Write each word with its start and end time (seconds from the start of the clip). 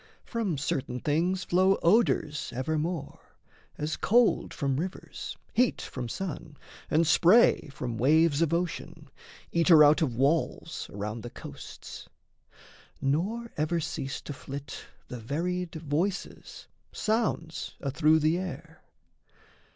From 0.25 0.57
certain 0.57 0.99
things 0.99 1.43
flow 1.43 1.77
odours 1.83 2.51
evermore, 2.55 3.19
As 3.77 3.95
cold 3.97 4.51
from 4.51 4.77
rivers, 4.79 5.37
heat 5.53 5.79
from 5.79 6.09
sun, 6.09 6.57
and 6.89 7.05
spray 7.05 7.69
From 7.71 7.99
waves 7.99 8.41
of 8.41 8.51
ocean, 8.51 9.11
eater 9.51 9.83
out 9.83 10.01
of 10.01 10.15
walls 10.15 10.89
Around 10.91 11.21
the 11.21 11.29
coasts. 11.29 12.09
Nor 12.99 13.51
ever 13.57 13.79
cease 13.79 14.21
to 14.21 14.33
flit 14.33 14.85
The 15.07 15.19
varied 15.19 15.75
voices, 15.75 16.65
sounds 16.91 17.75
athrough 17.83 18.17
the 18.17 18.39
air. 18.39 18.81